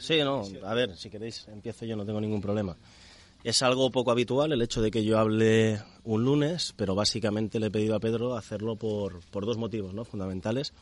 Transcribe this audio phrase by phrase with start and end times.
[0.00, 2.74] Sí, no, a ver, si queréis, empiezo yo, no tengo ningún problema.
[3.44, 7.66] Es algo poco habitual el hecho de que yo hable un lunes, pero básicamente le
[7.66, 10.04] he pedido a Pedro hacerlo por, por dos motivos ¿no?
[10.04, 10.72] fundamentales.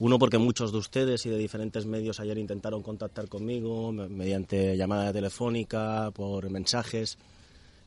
[0.00, 5.12] Uno, porque muchos de ustedes y de diferentes medios ayer intentaron contactar conmigo mediante llamada
[5.12, 7.18] telefónica, por mensajes,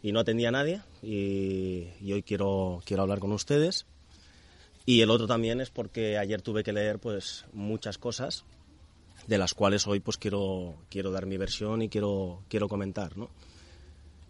[0.02, 0.82] y no atendía a nadie.
[1.02, 3.86] Y, y, hoy quiero, quiero hablar con ustedes.
[4.86, 8.46] Y el otro también es porque ayer tuve que leer pues muchas cosas
[9.28, 13.18] de las cuales hoy pues quiero, quiero dar mi versión y quiero, quiero comentar.
[13.18, 13.30] ¿no?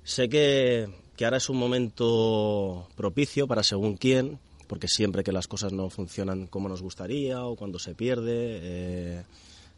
[0.03, 5.47] Sé que, que ahora es un momento propicio para según quién, porque siempre que las
[5.47, 9.23] cosas no funcionan como nos gustaría o cuando se pierde, eh,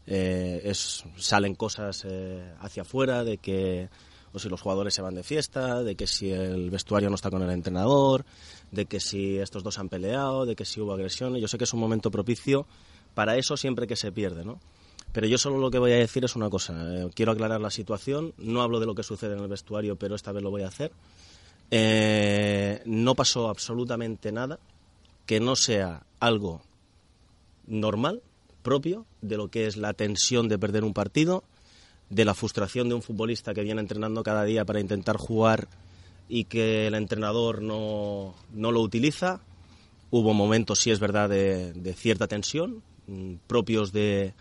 [0.06, 3.88] eh, es, salen cosas eh, hacia afuera de que
[4.32, 7.30] o si los jugadores se van de fiesta, de que si el vestuario no está
[7.30, 8.26] con el entrenador,
[8.70, 11.36] de que si estos dos han peleado, de que si hubo agresión.
[11.36, 12.66] Yo sé que es un momento propicio
[13.14, 14.60] para eso siempre que se pierde, ¿no?
[15.16, 16.74] Pero yo solo lo que voy a decir es una cosa.
[16.94, 18.34] Eh, quiero aclarar la situación.
[18.36, 20.68] No hablo de lo que sucede en el vestuario, pero esta vez lo voy a
[20.68, 20.92] hacer.
[21.70, 24.58] Eh, no pasó absolutamente nada
[25.24, 26.60] que no sea algo
[27.66, 28.20] normal,
[28.62, 31.44] propio, de lo que es la tensión de perder un partido,
[32.10, 35.66] de la frustración de un futbolista que viene entrenando cada día para intentar jugar
[36.28, 39.40] y que el entrenador no, no lo utiliza.
[40.10, 44.34] Hubo momentos, sí es verdad, de, cierta tensión, mm, propios de,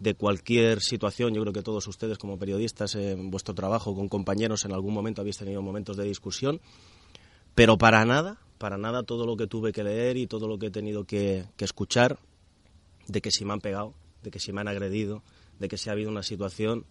[0.00, 1.34] de cualquier situación.
[1.34, 5.20] Yo creo que todos ustedes como periodistas en vuestro trabajo con compañeros en algún momento
[5.20, 6.60] habéis tenido momentos de discusión,
[7.54, 10.66] pero para nada, para nada todo lo que tuve que leer y todo lo que
[10.66, 12.18] he tenido que, que escuchar
[13.06, 15.22] de que si me han pegado, de que si me han agredido,
[15.58, 16.84] de que si ha habido una situación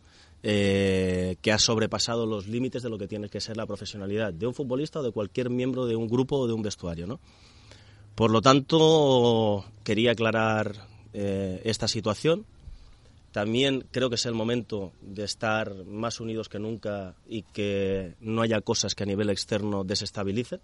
[0.48, 4.46] eh, que ha sobrepasado los límites de lo que tiene que ser la profesionalidad de
[4.46, 7.08] un futbolista o de cualquier miembro de un grupo o de un vestuario.
[7.08, 7.20] ¿no?
[8.14, 12.46] Por lo tanto, quería aclarar eh, esta situación.
[13.36, 18.42] También creo que es el momento de estar más unidos que nunca y que no
[18.42, 20.62] haya cosas que a nivel externo desestabilicen.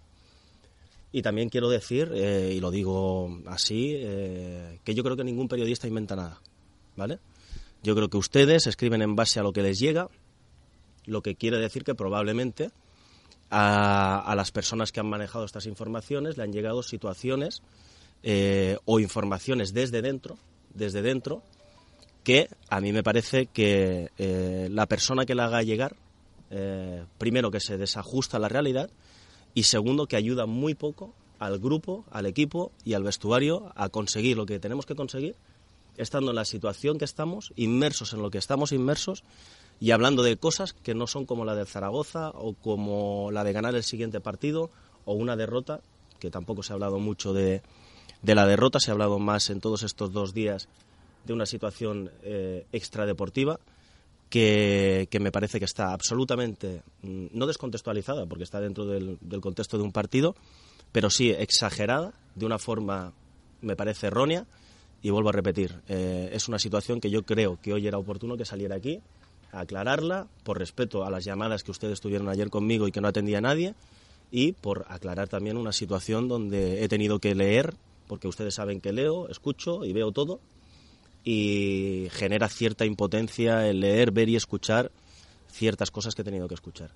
[1.12, 5.48] Y también quiero decir, eh, y lo digo así, eh, que yo creo que ningún
[5.48, 6.40] periodista inventa nada,
[6.96, 7.18] ¿vale?
[7.82, 10.08] Yo creo que ustedes escriben en base a lo que les llega,
[11.04, 12.70] lo que quiere decir que probablemente
[13.50, 17.62] a, a las personas que han manejado estas informaciones le han llegado situaciones
[18.22, 20.38] eh, o informaciones desde dentro,
[20.72, 21.42] desde dentro,
[22.24, 25.96] que a mí me parece que eh, la persona que la haga llegar,
[26.50, 28.90] eh, primero que se desajusta a la realidad
[29.54, 34.36] y segundo que ayuda muy poco al grupo, al equipo y al vestuario a conseguir
[34.36, 35.34] lo que tenemos que conseguir
[35.96, 39.24] estando en la situación que estamos, inmersos en lo que estamos inmersos
[39.80, 43.52] y hablando de cosas que no son como la de Zaragoza o como la de
[43.52, 44.70] ganar el siguiente partido
[45.04, 45.80] o una derrota,
[46.20, 47.62] que tampoco se ha hablado mucho de,
[48.22, 50.68] de la derrota, se ha hablado más en todos estos dos días
[51.24, 53.58] de una situación eh, extradeportiva
[54.28, 59.76] que, que, me parece que está absolutamente, mm, no descontextualizada, porque está dentro del, contexto
[59.76, 60.34] de un partido,
[60.90, 63.12] pero sí exagerada, de una forma,
[63.60, 64.46] me parece, errónea,
[65.02, 68.36] y vuelvo a repetir, eh, es una situación que yo creo que hoy era oportuno
[68.36, 69.00] que saliera aquí,
[69.50, 73.38] aclararla, por respeto a las llamadas que ustedes tuvieron ayer conmigo y que no atendía
[73.38, 73.74] a nadie,
[74.30, 77.74] y por aclarar también una situación donde he tenido que leer,
[78.08, 80.40] porque ustedes saben que leo, escucho y veo todo,
[81.24, 84.90] y genera cierta impotencia el leer, ver y escuchar
[85.50, 86.90] ciertas cosas que he tenido que escuchar.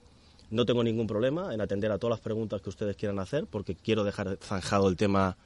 [0.50, 3.75] No tengo ningún problema en atender a todas las preguntas que ustedes quieran hacer, porque
[3.75, 5.36] quiero dejar zanjado el tema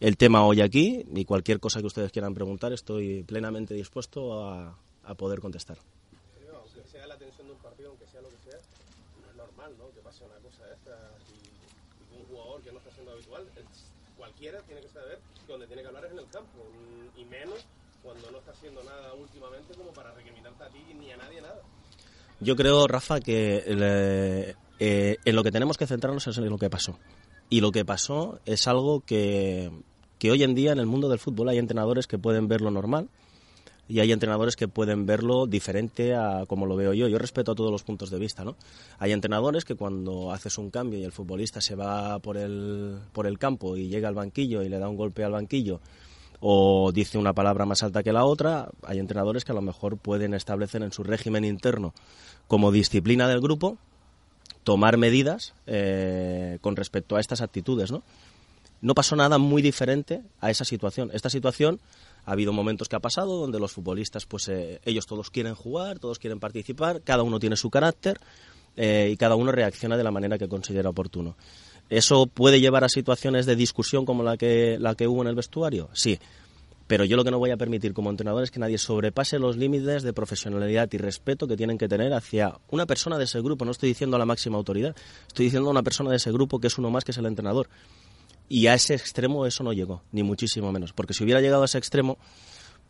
[0.00, 4.74] el tema hoy aquí y cualquier cosa que ustedes quieran preguntar estoy plenamente dispuesto a,
[5.04, 5.76] a poder contestar.
[6.54, 8.58] Aunque sea la tensión de un partido, aunque sea lo que sea,
[9.20, 9.90] no es normal ¿no?
[9.92, 13.46] que pase una cosa de esta y, y un jugador que no está siendo habitual,
[14.16, 16.58] cualquiera tiene que saber que donde tiene que hablar es en el campo
[17.18, 17.66] y menos
[18.02, 21.60] cuando no está haciendo nada últimamente como para recriminarte a ti ni a nadie nada.
[22.40, 26.70] Yo creo, Rafa, que eh, en lo que tenemos que centrarnos es en lo que
[26.70, 26.98] pasó.
[27.50, 29.70] Y lo que pasó es algo que
[30.20, 33.08] que hoy en día en el mundo del fútbol hay entrenadores que pueden verlo normal
[33.88, 37.08] y hay entrenadores que pueden verlo diferente a como lo veo yo.
[37.08, 38.54] Yo respeto a todos los puntos de vista, ¿no?
[38.98, 43.26] Hay entrenadores que cuando haces un cambio y el futbolista se va por el, por
[43.26, 45.80] el campo y llega al banquillo y le da un golpe al banquillo
[46.40, 48.70] o dice una palabra más alta que la otra.
[48.82, 51.94] Hay entrenadores que a lo mejor pueden establecer en su régimen interno
[52.48, 53.78] como disciplina del grupo
[54.64, 58.02] tomar medidas eh, con respecto a estas actitudes, ¿no?
[58.82, 61.10] No pasó nada muy diferente a esa situación.
[61.12, 61.80] Esta situación
[62.24, 65.98] ha habido momentos que ha pasado donde los futbolistas, pues eh, ellos todos quieren jugar,
[65.98, 68.18] todos quieren participar, cada uno tiene su carácter
[68.76, 71.36] eh, y cada uno reacciona de la manera que considera oportuno.
[71.90, 75.34] ¿Eso puede llevar a situaciones de discusión como la que, la que hubo en el
[75.34, 75.90] vestuario?
[75.92, 76.18] Sí.
[76.86, 79.56] Pero yo lo que no voy a permitir como entrenador es que nadie sobrepase los
[79.56, 83.64] límites de profesionalidad y respeto que tienen que tener hacia una persona de ese grupo.
[83.64, 84.96] No estoy diciendo a la máxima autoridad,
[85.26, 87.26] estoy diciendo a una persona de ese grupo que es uno más que es el
[87.26, 87.68] entrenador.
[88.48, 90.92] Y a ese extremo eso no llegó, ni muchísimo menos.
[90.92, 92.18] Porque si hubiera llegado a ese extremo,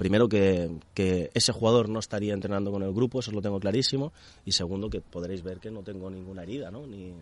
[0.01, 4.15] primero que, ese jugador no estaría entrenando con el grupo, eso lo tengo clarísimo,
[4.47, 6.87] y segundo que podréis ver que no tengo ninguna herida, ¿no?
[6.87, 7.13] ni,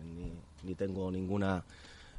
[0.63, 1.65] ni, tengo ninguna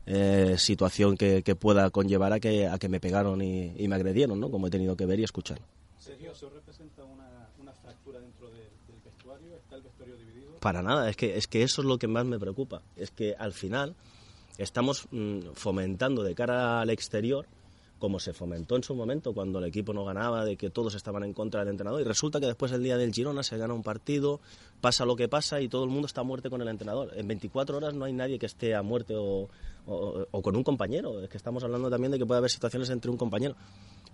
[0.05, 4.51] eh, situación que, pueda conllevar a que, a que me pegaron y, me agredieron, ¿no?
[4.51, 5.59] como he tenido que ver y escuchar.
[5.99, 8.69] Sergio, ¿eso representa una, una fractura dentro del
[9.03, 9.57] vestuario?
[9.57, 10.57] ¿Está el vestuario dividido?
[10.61, 13.35] Para nada, es que, es que eso es lo que más me preocupa, es que
[13.39, 13.95] al final
[14.59, 17.47] estamos mm, fomentando de cara al exterior
[18.01, 21.23] como se fomentó en su momento cuando el equipo no ganaba, de que todos estaban
[21.23, 22.01] en contra del entrenador.
[22.01, 24.41] Y resulta que después el día del Girona se gana un partido,
[24.81, 27.13] pasa lo que pasa y todo el mundo está a muerte con el entrenador.
[27.15, 29.49] En 24 horas no hay nadie que esté a muerte o,
[30.43, 31.23] con un compañero.
[31.23, 33.55] Es que estamos hablando también de que puede haber situaciones entre un compañero.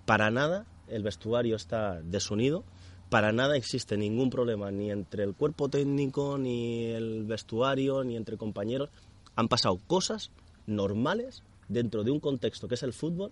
[0.05, 2.65] Para nada el vestuario está desunido,
[3.09, 8.37] para nada existe ningún problema ni entre el cuerpo técnico, ni el vestuario, ni entre
[8.37, 8.91] compañeros.
[9.37, 10.33] Han pasado cosas
[10.67, 13.31] normales dentro de un contexto que es el fútbol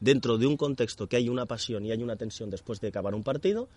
[0.00, 3.14] dentro de un contexto que hay una pasión y hay una tensión después de acabar
[3.14, 3.68] un partido,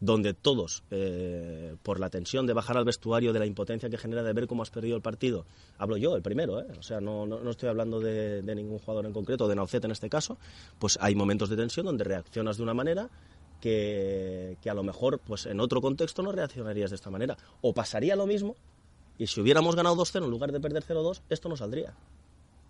[0.00, 4.22] donde todos, eh, por la tensión de bajar al vestuario, de la impotencia que genera
[4.22, 5.46] de ver cómo has perdido el partido,
[5.78, 6.66] hablo yo, el primero, ¿eh?
[6.78, 10.10] o sea, no, no, estoy hablando de, ningún jugador en concreto, de Naucet en este
[10.10, 10.38] caso,
[10.78, 13.08] pues hay momentos de tensión donde reaccionas de una manera
[13.60, 17.38] que, que a lo mejor pues en otro contexto no reaccionarías de esta manera.
[17.62, 18.54] O pasaría lo mismo
[19.18, 21.94] y si hubiéramos ganado 2-0 en lugar de perder 0-2, esto no saldría.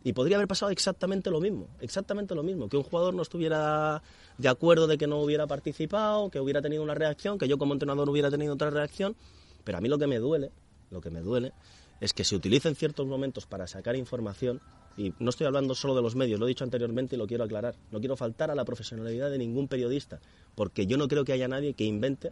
[0.07, 4.05] Y podría haber pasado exactamente lo mismo, exactamente lo mismo, que un jugador no estuviera
[4.39, 7.73] de acuerdo de que no hubiera participado, que hubiera tenido una reacción, que yo como
[7.73, 9.17] entrenador hubiera tenido otra reacción,
[9.65, 10.53] pero a mí lo que me duele,
[10.93, 11.55] lo que me duele
[12.01, 14.61] es que se utilicen ciertos momentos para sacar información
[14.97, 17.43] y no estoy hablando solo de los medios, lo he dicho anteriormente y lo quiero
[17.43, 17.75] aclarar.
[17.91, 20.21] No quiero faltar a la profesionalidad de ningún periodista,
[20.55, 22.31] porque yo no creo que haya nadie que invente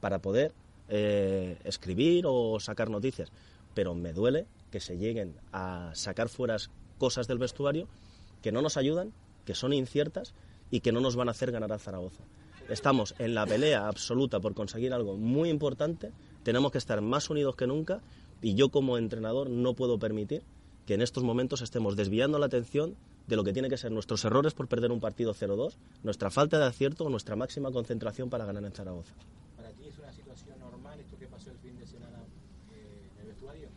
[0.00, 0.54] para poder
[0.88, 3.30] eh, escribir o sacar noticias.
[3.74, 6.56] Pero me duele que se lleguen a sacar fuera
[7.00, 7.88] cosas del vestuario
[8.42, 9.12] que no nos ayudan,
[9.44, 10.34] que son inciertas
[10.70, 12.22] y que no nos van a hacer ganar a Zaragoza.
[12.68, 16.12] Estamos en la pelea absoluta por conseguir algo muy importante,
[16.44, 18.00] tenemos que estar más unidos que nunca
[18.42, 20.44] y yo como entrenador no puedo permitir
[20.86, 24.24] que en estos momentos estemos desviando la atención de lo que tiene que ser nuestros
[24.24, 28.44] errores por perder un partido 0-2, nuestra falta de acierto o nuestra máxima concentración para
[28.44, 29.14] ganar en Zaragoza.
[29.56, 32.18] ¿Para ti es una situación normal esto que pasó el fin de semana
[32.72, 33.68] eh, en el vestuario?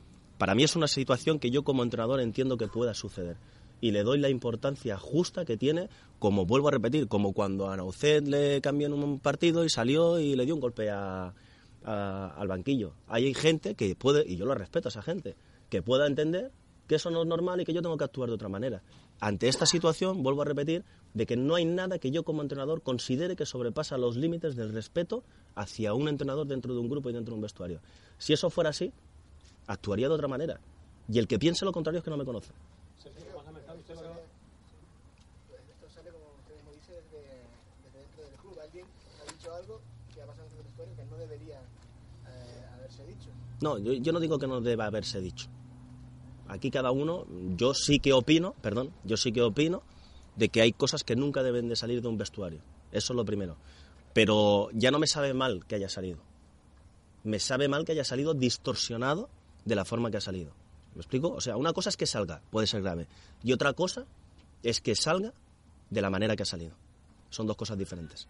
[0.43, 3.37] Para mí es una situación que yo como entrenador entiendo que pueda suceder
[3.79, 5.87] y le doy la importancia justa que tiene,
[6.19, 10.19] como vuelvo a repetir, como cuando a Naucet le cambió en un partido y salió
[10.19, 11.31] y le dio un golpe al
[12.45, 12.91] banquillo.
[13.07, 15.37] Hay gente que puede, y yo lo respeto a esa gente,
[15.69, 16.51] que pueda entender
[16.87, 18.83] que eso no es normal y que yo tengo que actuar de otra manera.
[19.21, 22.81] Ante esta situación, vuelvo a repetir, de que no hay nada que yo como entrenador
[22.81, 25.23] considere que sobrepasa los límites del respeto
[25.55, 27.79] hacia un entrenador dentro de un grupo y dentro de un vestuario.
[28.17, 28.91] Si eso fuera así,
[29.67, 30.59] actuaría de otra manera.
[31.09, 32.51] Y el que piense lo contrario es que no me conoce.
[32.97, 33.09] Esto
[35.93, 37.19] sale, como usted mismo dice, desde,
[37.93, 38.59] dentro del club.
[38.61, 38.85] Alguien
[39.21, 39.81] ha dicho algo
[40.13, 41.61] que ha pasado en el vestuario que no debería
[42.73, 43.29] haberse dicho.
[43.61, 45.47] No, yo, yo no digo que no deba haberse dicho.
[46.47, 49.83] Aquí cada uno, yo sí que opino, perdón, yo sí que opino
[50.35, 52.59] de que hay cosas que nunca deben de salir de un vestuario.
[52.91, 53.57] Eso es lo primero.
[54.13, 56.19] Pero ya no me sabe mal que haya salido.
[57.23, 59.29] Me sabe mal que haya salido distorsionado
[59.65, 60.51] de la forma que ha salido.
[60.95, 61.29] ¿Me explico?
[61.29, 63.07] O sea, una cosa es que salga, puede ser grave,
[63.43, 64.05] y otra cosa
[64.61, 65.33] es que salga
[65.89, 66.75] de la manera que ha salido.
[67.29, 68.27] Son dos cosas diferentes.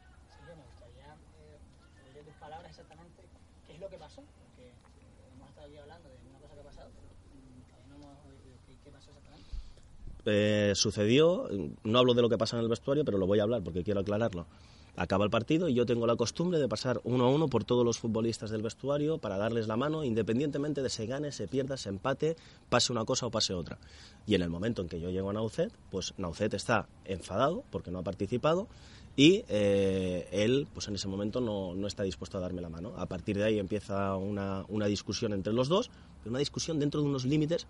[10.25, 10.70] eh, pero mm.
[10.70, 11.50] Eh, sucedió,
[11.84, 13.84] no hablo de lo que pasa en el vestuario, pero lo voy a hablar porque
[13.84, 14.48] quiero aclararlo
[14.96, 17.86] acaba el partido y yo tengo la costumbre de pasar uno a uno por todos
[17.86, 21.90] los futbolistas del vestuario para darles la mano, independientemente de se gane, se pierda, se
[21.90, 22.36] empate,
[22.70, 23.80] pase una cosa o pase otra.
[24.28, 27.92] Y en el momento en que yo llego a Naucet, pues Naucet está enfadado porque
[27.92, 28.68] no ha participado
[29.16, 32.94] y eh, él, pues en ese momento no, no, está dispuesto a darme la mano.
[32.98, 37.02] A partir de ahí empieza una, una discusión entre los dos, pero una discusión dentro
[37.02, 37.68] de unos límites,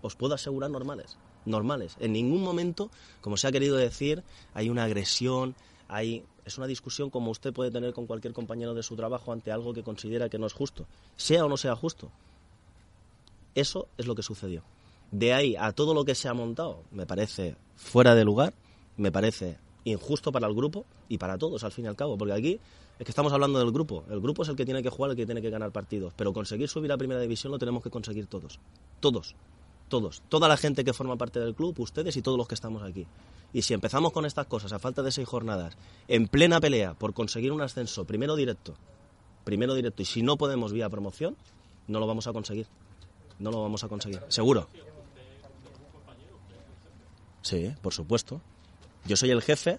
[0.00, 1.18] os puedo asegurar, normales.
[1.44, 1.96] Normales.
[2.00, 2.90] En ningún momento,
[3.20, 4.22] como se ha querido decir,
[4.54, 5.54] hay una agresión,
[5.88, 9.52] Hay, es una discusión como usted puede tener con cualquier compañero de su trabajo ante
[9.52, 12.10] algo que considera que no es justo, sea o no sea justo.
[13.54, 14.62] Eso es lo que sucedió.
[15.10, 18.54] De ahí a todo lo que se ha montado, me parece fuera de lugar,
[18.96, 22.34] me parece injusto para el grupo y para todos, al fin y al cabo, porque
[22.34, 22.60] aquí
[22.98, 24.04] es que estamos hablando del grupo.
[24.10, 26.32] El grupo es el que tiene que jugar, el que tiene que ganar partidos, pero
[26.32, 28.58] conseguir subir a primera división lo tenemos que conseguir todos.
[29.00, 29.34] Todos.
[29.88, 30.22] Todos.
[30.28, 33.06] Toda la gente que forma parte del club, ustedes y todos los que estamos aquí.
[33.52, 35.76] Y si empezamos con estas cosas a falta de seis jornadas,
[36.08, 38.74] en plena pelea por conseguir un ascenso primero directo,
[39.44, 41.36] primero directo, y si no podemos vía promoción,
[41.86, 42.66] no lo vamos a conseguir.
[43.38, 44.20] No lo vamos a conseguir.
[44.28, 44.68] Seguro.
[47.42, 48.40] Sí, por supuesto.
[49.04, 49.78] Yo soy el jefe,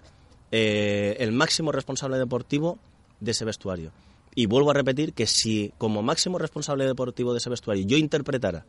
[0.52, 2.78] eh, el máximo responsable deportivo
[3.20, 3.92] de ese vestuario.
[4.34, 8.64] Y vuelvo a repetir que si como máximo responsable deportivo de ese vestuario yo interpretara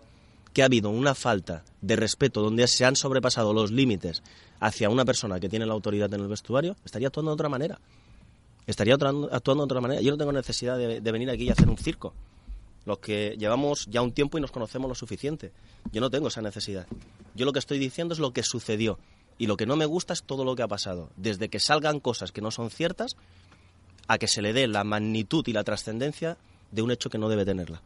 [0.62, 4.24] ha habido una falta de respeto donde se han sobrepasado los límites
[4.60, 7.80] hacia una persona que tiene la autoridad en el vestuario, estaría actuando de otra manera.
[8.68, 10.01] Estaría actuando de otra manera.
[10.01, 12.13] Yo no tengo necesidad de, de venir aquí y hacer un circo.
[12.86, 15.51] Los que llevamos ya un tiempo y nos conocemos lo suficiente.
[15.92, 16.86] Yo no tengo esa necesidad.
[17.36, 19.00] Yo lo que estoy diciendo es lo que sucedió.
[19.38, 21.10] Y lo que no me gusta es todo lo que ha pasado.
[21.16, 23.16] Desde que salgan cosas que no son ciertas
[24.08, 26.38] a que se le dé la magnitud y la trascendencia
[26.72, 27.82] de un hecho que no debe tenerla.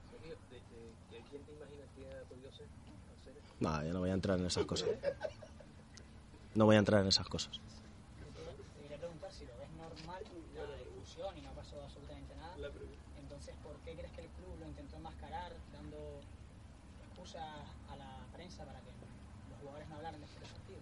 [3.64, 4.90] No, yo no voy a entrar en esas cosas.
[6.56, 7.60] No voy a entrar en esas cosas.
[8.76, 10.22] Te quería preguntar si lo ves normal
[10.56, 12.56] la discusión y no ha pasado absolutamente nada.
[13.18, 15.98] Entonces, ¿por qué crees que el club lo intentó enmascarar dando
[17.08, 17.42] excusas
[17.90, 18.92] a la prensa para que
[19.50, 20.80] los jugadores no hablaran de este partido?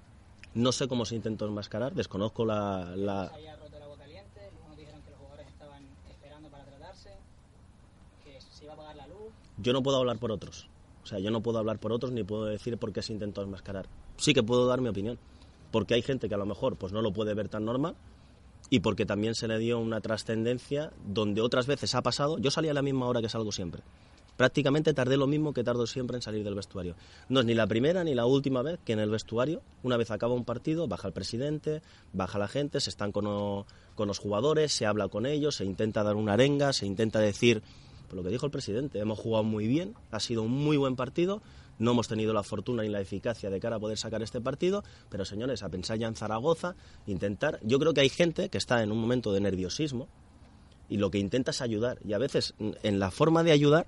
[0.56, 4.50] No sé cómo se intentó enmascarar, desconozco la, la- Se había roto el agua caliente,
[4.54, 7.12] luego nos dijeron que los jugadores estaban esperando para tratarse,
[8.26, 9.32] que se iba a apagar la luz.
[9.58, 10.68] Yo no puedo hablar por otros.
[11.04, 13.42] O sea, yo no puedo hablar por otros ni puedo decir por qué se intentó
[13.42, 13.88] enmascarar.
[14.18, 15.18] Sí que puedo dar mi opinión.
[15.72, 17.96] Porque hay gente que a lo mejor pues no lo puede ver tan normal
[18.70, 22.38] y porque también se le dio una trascendencia donde otras veces ha pasado.
[22.38, 23.84] Yo salí a la misma hora que salgo siempre.
[24.38, 26.96] Prácticamente tardé lo mismo que tardo siempre en salir del vestuario.
[27.30, 30.10] No es ni la primera ni la última vez que en el vestuario, una vez
[30.10, 31.82] acaba un partido, baja el presidente,
[32.14, 36.16] baja la gente, se están con, los jugadores, se habla con ellos, se intenta dar
[36.16, 37.62] una arenga, se intenta decir
[38.12, 40.98] por lo que dijo el presidente, hemos jugado muy bien, ha sido un muy buen
[40.98, 41.42] partido,
[41.80, 44.84] no hemos tenido la fortuna ni la eficacia de cara a poder sacar este partido,
[45.08, 46.76] pero señores, a pensar ya en Zaragoza,
[47.08, 50.10] intentar, yo creo que hay gente que está en un momento de nerviosismo
[50.90, 53.88] y lo que intenta es ayudar y a veces en la forma de ayudar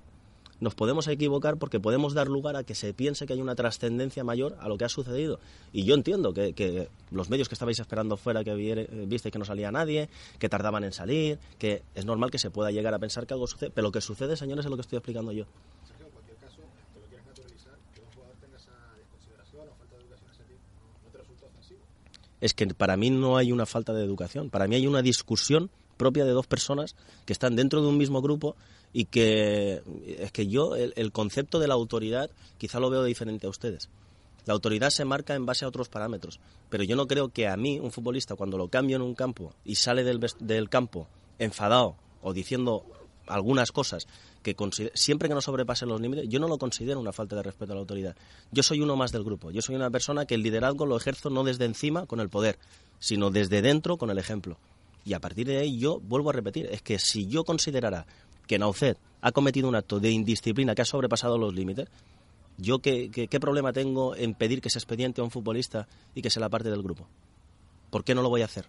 [0.60, 4.24] nos podemos equivocar porque podemos dar lugar a que se piense que hay una trascendencia
[4.24, 5.38] mayor a lo que ha sucedido.
[5.72, 9.32] Y yo entiendo que, que los medios que estabais esperando fuera, que viere- eh, visteis
[9.32, 10.08] que no salía nadie,
[10.38, 13.46] que tardaban en salir, que es normal que se pueda llegar a pensar que algo
[13.46, 13.70] sucede.
[13.70, 15.44] Pero lo que sucede, señores, es lo que estoy explicando yo.
[15.86, 16.56] Sergio, en cualquier caso,
[16.94, 20.46] que lo quieras naturalizar, que un jugador tenga esa desconsideración o falta de educación
[21.04, 21.80] no te resulta ofensivo.
[22.40, 25.70] es que para mí no hay una falta de educación, para mí hay una discusión
[25.96, 28.56] propia de dos personas que están dentro de un mismo grupo
[28.92, 29.82] y que
[30.18, 33.88] es que yo el, concepto de la autoridad quizá lo veo diferente a ustedes.
[34.46, 37.56] La autoridad se marca en base a otros parámetros, pero yo no creo que a
[37.56, 41.08] mí, un futbolista, cuando lo cambio en un campo y sale del, del campo
[41.38, 42.84] enfadado o diciendo
[43.26, 44.06] algunas cosas
[44.42, 44.54] que
[44.92, 47.74] siempre que no sobrepasen los límites, yo no lo considero una falta de respeto a
[47.74, 48.14] la autoridad.
[48.52, 49.50] Yo soy uno más del grupo.
[49.50, 52.58] Yo soy una persona que el liderazgo lo ejerzo no desde encima con el poder,
[52.98, 54.58] sino desde dentro con el ejemplo.
[55.04, 58.06] Y a partir de ahí yo vuelvo a repetir, es que si yo considerara
[58.46, 61.88] que Naucet ha cometido un acto de indisciplina que ha sobrepasado los límites,
[62.56, 66.30] yo qué, qué- problema tengo en pedir que se expediente a un futbolista y que
[66.30, 67.06] sea la parte del grupo.
[67.90, 68.66] ¿Por qué no lo voy a hacer?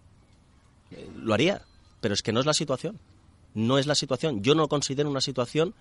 [1.18, 1.62] Lo haría,
[2.01, 3.00] pero es que no es la situación.
[3.54, 4.42] No es la situación.
[4.42, 5.74] Yo no considero una situación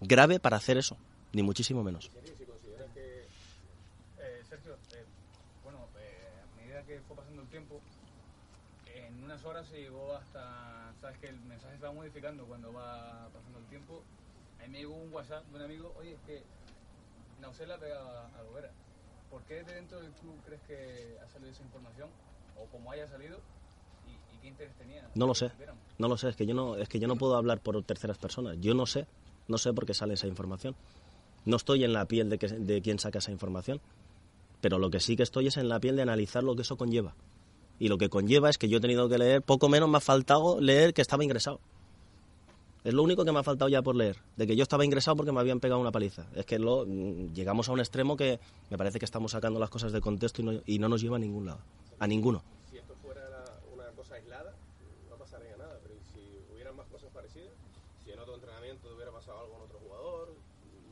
[0.00, 0.96] grave para hacer eso,
[1.32, 2.10] ni muchísimo menos.
[2.96, 5.04] Eh, Sergio, eh,
[5.64, 7.80] bueno, eh, a medida que fue pasando el tiempo,
[8.94, 13.28] en unas horas se llegó hasta, sabes que el mensaje se va modificando cuando va
[13.32, 14.02] pasando el tiempo.
[14.58, 16.42] A mí me llegó un WhatsApp de un amigo, oye, es que
[17.40, 18.70] Nausel la pegaba a Gobera.
[19.30, 22.08] ¿Por qué de dentro del club crees que ha salido esa información?
[22.58, 23.38] O como haya salido,
[24.06, 25.08] ¿y, y qué interés tenía?
[25.14, 25.50] No lo sé.
[25.98, 28.18] No lo sé, es que yo no, es que yo no puedo hablar por terceras
[28.18, 28.58] personas.
[28.60, 29.06] Yo no sé,
[29.48, 30.76] no sé por qué sale esa información.
[31.44, 33.80] No estoy en la piel de, que, de quien saca esa información.
[34.60, 36.76] Pero lo que sí que estoy es en la piel de analizar lo que eso
[36.76, 37.14] conlleva.
[37.78, 40.00] Y lo que conlleva es que yo he tenido que leer, poco menos me ha
[40.00, 41.60] faltado leer que estaba ingresado.
[42.84, 45.16] Es lo único que me ha faltado ya por leer, de que yo estaba ingresado
[45.16, 46.26] porque me habían pegado una paliza.
[46.34, 49.70] Es que lo, mm, llegamos a un extremo que me parece que estamos sacando las
[49.70, 51.60] cosas de contexto y no, y no nos lleva a ningún lado,
[52.00, 52.42] a ninguno.
[52.68, 53.22] Si esto fuera
[53.72, 54.52] una cosa aislada,
[55.08, 57.52] no pasaría nada, pero ¿y si hubieran más cosas parecidas,
[58.04, 60.34] si en otro entrenamiento hubiera pasado algo en otro jugador,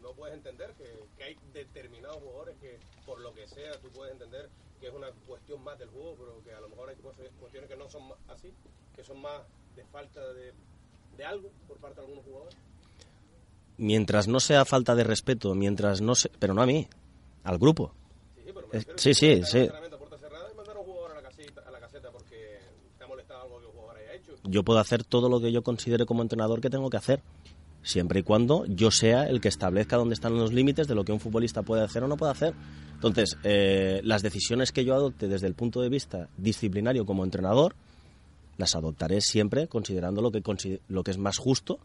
[0.01, 0.85] no puedes entender que,
[1.19, 4.49] que hay determinados jugadores que, por lo que sea, tú puedes entender
[4.81, 7.77] que es una cuestión más del juego, pero que a lo mejor hay cuestiones que
[7.77, 8.53] no son así,
[8.97, 9.43] que son más
[9.77, 10.53] de falta de,
[11.17, 12.57] de algo por parte de algunos jugadores?
[13.77, 16.89] Mientras no sea falta de respeto, mientras no se, pero no a mí,
[17.45, 17.93] al grupo.
[18.37, 19.69] Sí, sí, pero sí, sí, sí.
[24.45, 27.23] Yo puedo hacer todo lo que yo considere como entrenador que tengo que hacer,
[27.83, 31.13] siempre y cuando yo sea el que establezca dónde están los límites de lo que
[31.13, 32.55] un futbolista puede hacer o no puede hacer.
[32.95, 37.75] Entonces, eh, las decisiones que yo adopte desde el punto de vista disciplinario como entrenador,
[38.59, 40.43] las adoptaré siempre considerando lo que,
[40.89, 41.79] lo que es más justo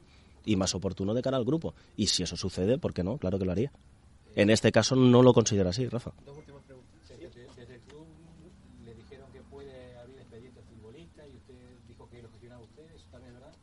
[0.46, 1.74] y más oportuno de cara al grupo.
[1.96, 3.18] Y si eso sucede, ¿por qué no?
[3.18, 3.72] Claro que lo haría.
[4.36, 6.12] En este caso no lo considero así, Rafa.
[6.26, 6.92] Dos últimas preguntas.
[7.08, 8.06] Desde, desde el club
[8.84, 11.56] le dijeron que puede abrir expediente futbolista y usted
[11.88, 13.56] dijo que lo gestionaba usted, ¿eso también es verdad?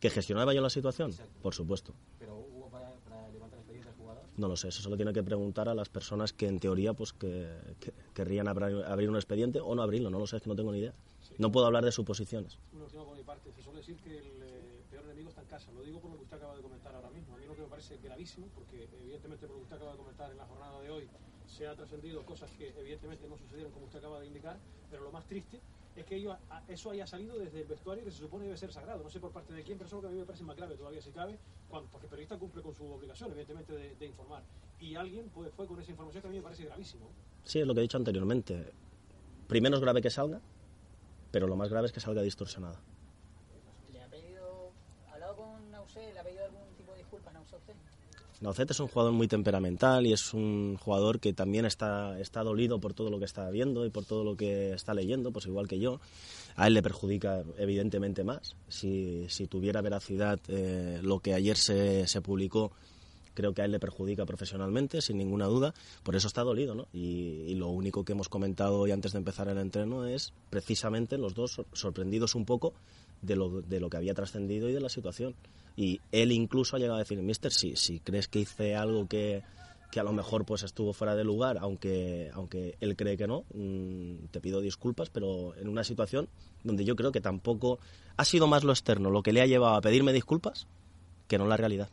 [0.00, 1.12] ¿Que gestionaba yo la situación?
[1.42, 1.94] Por supuesto.
[2.18, 4.24] Pero hubo para, para levantar expediente al jugador.
[4.36, 6.94] No lo sé, eso se lo tiene que preguntar a las personas que en teoría
[6.94, 10.42] pues que, que- querrían abrir, abrir un expediente o no abrirlo, no lo sé, es
[10.42, 10.94] que no tengo ni idea.
[11.36, 12.58] No puedo hablar de suposiciones.
[12.72, 13.52] Una última por mi parte.
[13.52, 15.70] Se suele decir que el eh, peor enemigo está en casa.
[15.72, 17.34] Lo digo por lo que usted acaba de comentar ahora mismo.
[17.34, 19.98] A mí lo que me parece gravísimo, porque evidentemente por lo que usted acaba de
[19.98, 21.08] comentar en la jornada de hoy
[21.46, 24.58] se ha trascendido cosas que evidentemente no sucedieron como usted acaba de indicar,
[24.90, 25.60] pero lo más triste
[25.96, 26.36] es que ello-
[26.68, 29.02] eso haya salido desde el vestuario que se supone debe ser sagrado.
[29.02, 30.44] No sé por parte de quién, pero eso es lo que a mí me parece
[30.44, 33.94] más grave todavía si cabe, cuando, porque el periodista cumple con su obligación, evidentemente, de,
[33.96, 34.42] de informar.
[34.78, 37.10] Y alguien pues, fue con esa información que a mí me parece gravísimo.
[37.44, 38.72] Sí, es lo que he dicho anteriormente.
[39.48, 40.40] Primero es grave que salga,
[41.32, 42.80] pero lo más grave es que salga distorsionada.
[43.92, 44.70] ¿Le ha pedido,
[45.10, 47.74] ha hablado con Nausé, le ha pedido algún tipo de disculpas a Nausé a usted?
[48.40, 52.80] Naucet es un jugador muy temperamental y es un jugador que también está, está dolido
[52.80, 55.68] por todo lo que está viendo y por todo lo que está leyendo, pues igual
[55.68, 56.00] que yo.
[56.56, 58.56] A él le perjudica evidentemente más.
[58.68, 62.72] Si, si tuviera veracidad eh, lo que ayer se, se publicó,
[63.34, 65.74] creo que a él le perjudica profesionalmente, sin ninguna duda.
[66.02, 66.88] Por eso está dolido, ¿no?
[66.94, 71.18] Y, y lo único que hemos comentado hoy antes de empezar el entreno es precisamente
[71.18, 72.72] los dos sor- sorprendidos un poco
[73.22, 75.34] de lo, de lo que había trascendido y de la situación.
[75.76, 79.42] Y él incluso ha llegado a decir, mister, si, si crees que hice algo que,
[79.90, 83.44] que a lo mejor pues estuvo fuera de lugar, aunque, aunque él cree que no,
[83.54, 86.28] mm, te pido disculpas, pero en una situación
[86.64, 87.78] donde yo creo que tampoco
[88.16, 90.66] ha sido más lo externo lo que le ha llevado a pedirme disculpas
[91.28, 91.88] que no la realidad.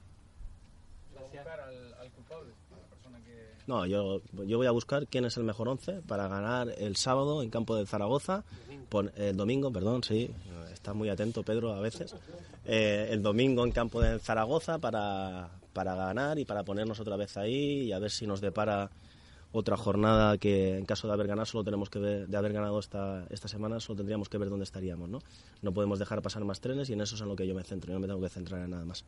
[1.16, 3.48] Va a buscar al, al culpable, a la persona que...
[3.68, 7.42] No, yo, yo voy a buscar quién es el mejor once para ganar el sábado
[7.44, 8.44] en campo de Zaragoza,
[8.90, 10.30] pon- el domingo, perdón, sí,
[10.78, 12.16] está muy atento Pedro a veces,
[12.66, 17.38] Eh, el domingo en campo de Zaragoza para, para ganar y para ponernos otra vez
[17.38, 18.90] ahí y a ver si nos depara
[19.54, 22.78] otra jornada que en caso de haber ganado solo tenemos que ver, de haber ganado
[22.80, 25.20] esta, esta semana solo tendríamos que ver dónde estaríamos, ¿no?
[25.62, 27.64] No podemos dejar pasar más trenes y en eso es en lo que yo me
[27.64, 29.06] centro, yo no me tengo que centrar en nada más.